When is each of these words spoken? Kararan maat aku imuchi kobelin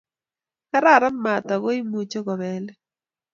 Kararan 0.69 1.15
maat 1.23 1.45
aku 1.53 1.69
imuchi 1.79 2.19
kobelin 2.25 2.65